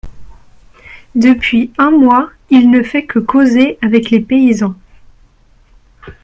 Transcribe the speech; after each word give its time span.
Depuis 1.13 1.71
un 1.77 1.91
mois 1.91 2.31
il 2.49 2.71
ne 2.71 2.81
fait 2.81 3.05
que 3.05 3.19
causer 3.19 3.77
avec 3.83 4.09
les 4.09 4.19
paysans… 4.19 4.73